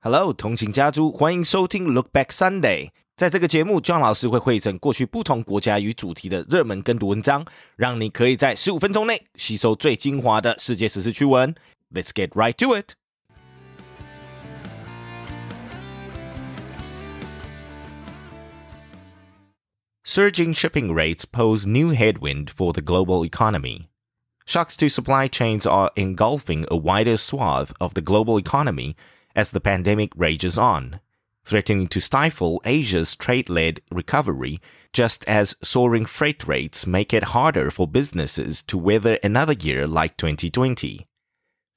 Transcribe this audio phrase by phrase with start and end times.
[0.00, 2.90] Hello，同情家族，欢迎收听 Look Back Sunday。
[3.16, 7.44] 在这个节目，John 老师会汇整过去不同国家与主题的热门跟读文章，
[7.76, 11.54] 让你可以在十五分钟内吸收最精华的世界时事趣闻。
[11.92, 12.92] Let's get right to it.
[20.04, 23.88] Surging shipping rates pose new headwind for the global economy.
[24.46, 28.94] Shocks to supply chains are engulfing a wider swath of the global economy
[29.38, 30.98] as the pandemic rages on,
[31.44, 34.60] threatening to stifle Asia's trade led recovery,
[34.92, 40.16] just as soaring freight rates make it harder for businesses to weather another year like
[40.16, 41.06] 2020.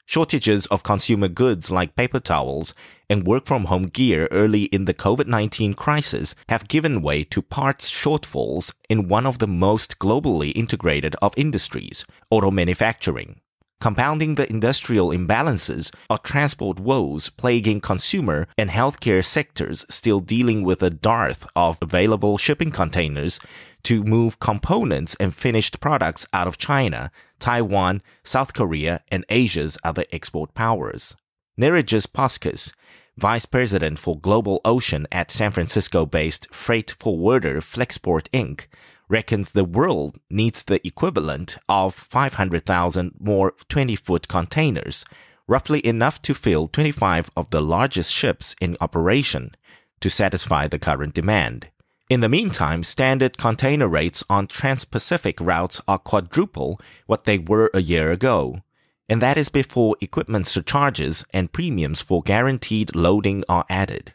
[0.08, 2.74] Shortages of consumer goods like paper towels
[3.08, 7.44] and work from home gear early in the COVID 19 crisis have given way to
[7.44, 13.40] parts shortfalls in one of the most globally integrated of industries, auto manufacturing.
[13.82, 20.84] Compounding the industrial imbalances are transport woes plaguing consumer and healthcare sectors still dealing with
[20.84, 23.40] a dearth of available shipping containers
[23.82, 30.06] to move components and finished products out of China, Taiwan, South Korea, and Asia's other
[30.14, 31.16] export powers.
[31.60, 32.74] Nerijus Poskus,
[33.18, 38.68] Vice President for Global Ocean at San Francisco based freight forwarder Flexport Inc.,
[39.12, 45.04] reckons the world needs the equivalent of 500,000 more 20 foot containers,
[45.48, 49.54] roughly enough to fill 25 of the largest ships in operation,
[50.00, 51.68] to satisfy the current demand.
[52.10, 57.70] In the meantime, standard container rates on trans Pacific routes are quadruple what they were
[57.74, 58.62] a year ago.
[59.10, 64.14] And that is before equipment surcharges and premiums for guaranteed loading are added.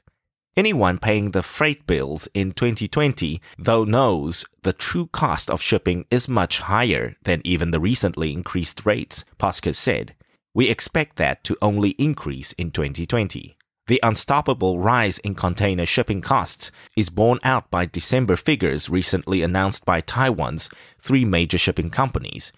[0.57, 6.31] Anyone paying the freight bills in 2020, though, knows the true cost of shipping is
[6.31, 10.15] much higher than even the recently increased rates, Poskus said.
[10.55, 13.59] We expect that to only increase in 2020.
[13.87, 19.85] The unstoppable rise in container shipping costs is borne out by December figures recently announced
[19.85, 20.71] by Taiwan's
[21.03, 22.51] three major shipping companies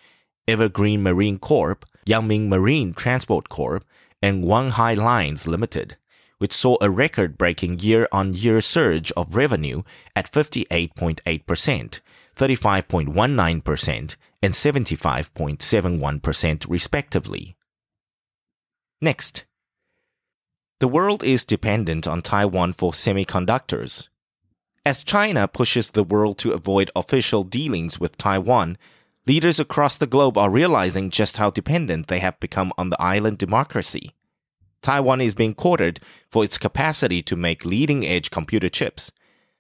[0.47, 3.85] Evergreen Marine Corp, Yangming Marine Transport Corp,
[4.23, 5.97] and Wanhai Lines Limited
[6.39, 9.83] which saw a record breaking year on year surge of revenue
[10.17, 12.01] at 58.8%,
[12.37, 17.57] 35.19%, and 75.71% respectively.
[19.01, 19.45] Next.
[20.81, 24.09] The world is dependent on Taiwan for semiconductors.
[24.87, 28.79] As China pushes the world to avoid official dealings with Taiwan,
[29.27, 33.39] leaders across the globe are realizing just how dependent they have become on the island
[33.39, 34.13] democracy.
[34.83, 36.01] Taiwan is being courted
[36.31, 39.11] for its capacity to make leading edge computer chips.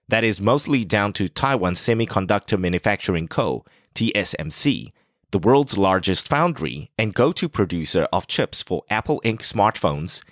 [0.08, 3.64] That is mostly down to Taiwan Semiconductor Manufacturing Co.,
[3.94, 4.92] TSMC,
[5.30, 9.40] the world's largest foundry and go to producer of chips for Apple Inc.
[9.40, 10.22] smartphones,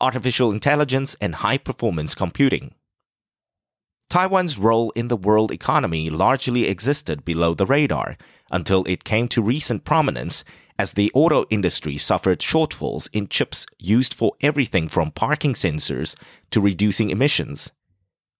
[0.00, 2.74] artificial intelligence, and high performance computing.
[4.08, 8.16] Taiwan's role in the world economy largely existed below the radar
[8.50, 10.42] until it came to recent prominence
[10.80, 16.16] as the auto industry suffered shortfalls in chips used for everything from parking sensors
[16.50, 17.70] to reducing emissions.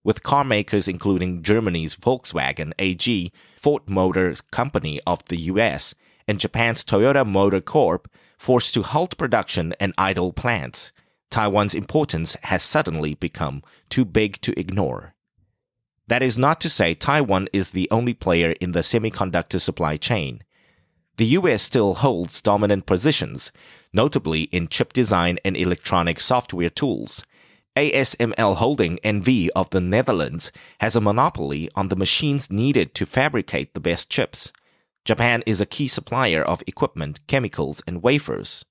[0.05, 5.95] With car makers including Germany's Volkswagen AG, Ford Motor Company of the US,
[6.27, 10.93] and Japan's Toyota Motor Corp forced to halt production and idle plants,
[11.31, 15.15] Taiwan's importance has suddenly become too big to ignore.
[16.07, 20.43] That is not to say Taiwan is the only player in the semiconductor supply chain
[21.21, 23.53] the US still holds dominant positions,
[23.93, 27.25] notably in chip design and electronic software tools.
[27.77, 30.51] ASML Holding NV of the Netherlands
[30.81, 34.51] has a monopoly on the machines needed to fabricate the best chips.
[35.05, 38.65] Japan is a key supplier of equipment, chemicals, and wafers.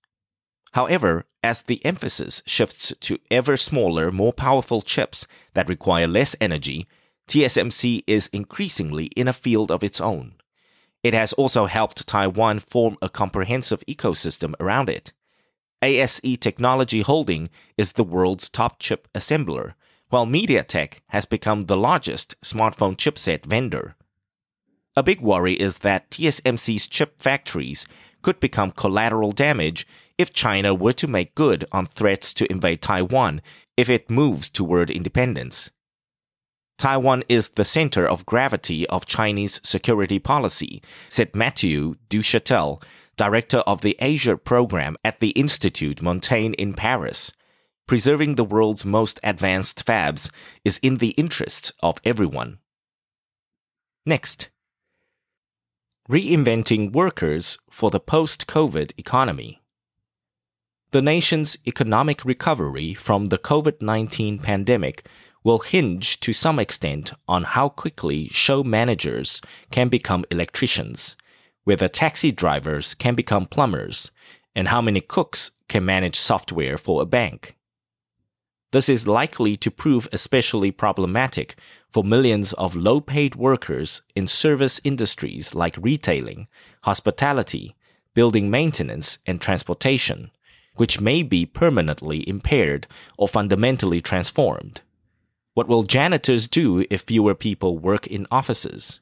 [0.72, 6.88] However, as the emphasis shifts to ever smaller, more powerful chips that require less energy,
[7.28, 10.39] TSMC is increasingly in a field of its own.
[11.04, 15.14] It has also helped Taiwan form a comprehensive ecosystem around it.
[15.82, 19.74] ASE Technology Holding is the world's top chip assembler,
[20.10, 23.96] while MediaTek has become the largest smartphone chipset vendor.
[24.96, 27.86] A big worry is that TSMC's chip factories
[28.22, 29.88] could become collateral damage
[30.18, 33.42] if China were to make good on threats to invade Taiwan
[33.78, 35.72] if it moves toward independence.
[36.80, 42.82] Taiwan is the center of gravity of Chinese security policy, said Matthew Duchatel,
[43.18, 47.34] director of the Asia program at the Institut Montaigne in Paris.
[47.86, 50.32] Preserving the world's most advanced fabs
[50.64, 52.60] is in the interest of everyone.
[54.06, 54.48] Next,
[56.10, 59.62] reinventing workers for the post COVID economy.
[60.92, 65.06] The nation's economic recovery from the COVID 19 pandemic
[65.44, 69.42] will hinge to some extent on how quickly show managers
[69.72, 71.16] can become electricians,
[71.64, 74.12] whether taxi drivers can become plumbers,
[74.56, 77.56] and how many cooks can manage software for a bank.
[78.72, 81.56] This is likely to prove especially problematic
[81.92, 86.48] for millions of low paid workers in service industries like retailing,
[86.84, 87.76] hospitality,
[88.14, 90.30] building maintenance, and transportation,
[90.76, 92.86] which may be permanently impaired
[93.18, 94.82] or fundamentally transformed.
[95.54, 99.00] What will janitors do if fewer people work in offices?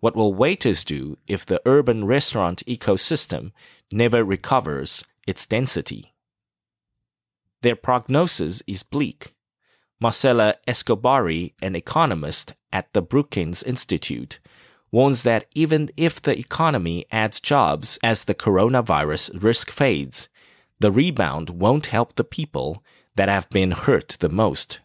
[0.00, 3.52] What will waiters do if the urban restaurant ecosystem
[3.92, 6.12] never recovers its density?
[7.62, 9.34] Their prognosis is bleak.
[10.00, 14.38] Marcela Escobari, an economist at the Brookings Institute,
[14.92, 20.28] warns that even if the economy adds jobs as the coronavirus risk fades,
[20.78, 22.84] the rebound won't help the people
[23.16, 24.80] that have been hurt the most.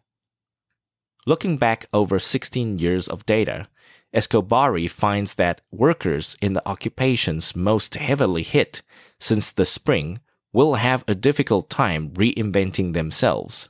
[1.26, 3.68] Looking back over 16 years of data,
[4.14, 8.82] Escobari finds that workers in the occupations most heavily hit
[9.20, 10.20] since the spring
[10.52, 13.70] will have a difficult time reinventing themselves.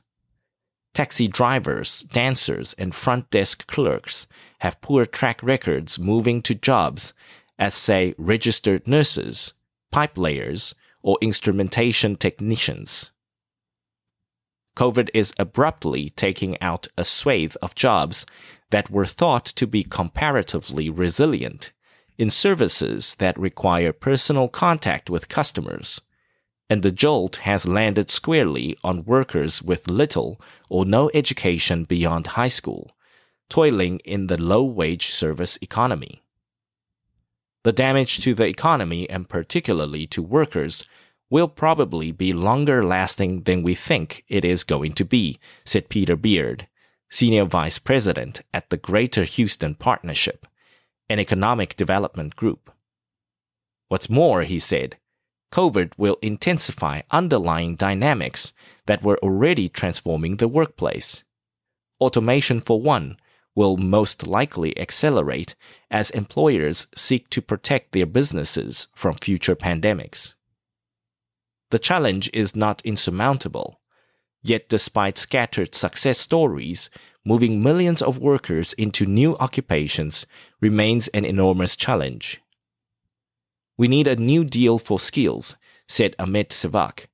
[0.92, 4.26] Taxi drivers, dancers, and front desk clerks
[4.60, 7.14] have poor track records moving to jobs
[7.58, 9.54] as, say, registered nurses,
[9.90, 13.10] pipe layers, or instrumentation technicians.
[14.76, 18.26] COVID is abruptly taking out a swathe of jobs
[18.70, 21.72] that were thought to be comparatively resilient
[22.18, 26.00] in services that require personal contact with customers.
[26.70, 32.48] And the jolt has landed squarely on workers with little or no education beyond high
[32.48, 32.92] school,
[33.48, 36.22] toiling in the low wage service economy.
[37.64, 40.84] The damage to the economy and particularly to workers
[41.30, 46.16] will probably be longer lasting than we think it is going to be, said Peter
[46.16, 46.68] Beard,
[47.10, 50.46] Senior Vice President at the Greater Houston Partnership,
[51.08, 52.72] an economic development group.
[53.88, 54.96] What's more, he said,
[55.52, 58.52] COVID will intensify underlying dynamics
[58.86, 61.22] that were already transforming the workplace.
[62.00, 63.16] Automation, for one,
[63.54, 65.54] will most likely accelerate
[65.90, 70.34] as employers seek to protect their businesses from future pandemics.
[71.70, 73.80] The challenge is not insurmountable.
[74.42, 76.90] Yet, despite scattered success stories,
[77.24, 80.26] moving millions of workers into new occupations
[80.60, 82.40] remains an enormous challenge.
[83.76, 85.56] We need a new deal for skills,
[85.88, 87.06] said Amit Sevak,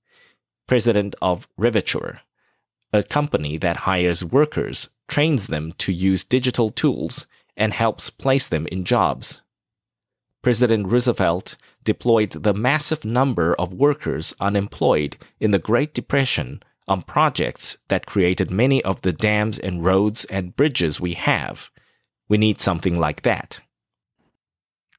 [0.66, 2.20] president of Revature,
[2.92, 7.26] a company that hires workers, trains them to use digital tools,
[7.56, 9.42] and helps place them in jobs.
[10.42, 17.77] President Roosevelt deployed the massive number of workers unemployed in the Great Depression on projects
[17.87, 21.69] that created many of the dams and roads and bridges we have.
[22.27, 23.59] We need something like that.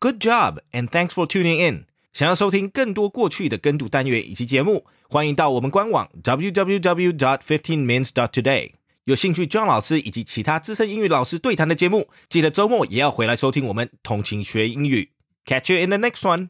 [0.00, 1.86] Good job, and thanks for tuning in.
[2.12, 8.72] 想要收听更多过去的跟读单元以及节目，欢迎到我们官网 www.dot15mins.dot.today。
[9.04, 15.12] 有兴趣 John 老师以及其他资深英语老师对谈的节目，记得周末也要回来收听我们通勤学英语。
[15.44, 16.48] Catch you in the next one.